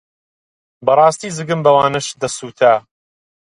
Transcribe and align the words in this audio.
بەڕاستی 0.85 1.33
زگم 1.37 1.59
بەوانەش 1.65 2.07
دەسووتا. 2.21 2.73